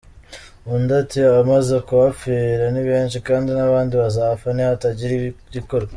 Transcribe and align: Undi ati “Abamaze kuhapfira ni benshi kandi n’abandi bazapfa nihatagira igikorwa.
Undi 0.73 0.91
ati 1.01 1.17
“Abamaze 1.29 1.75
kuhapfira 1.87 2.65
ni 2.73 2.81
benshi 2.89 3.17
kandi 3.27 3.49
n’abandi 3.53 3.93
bazapfa 4.01 4.47
nihatagira 4.51 5.13
igikorwa. 5.19 5.89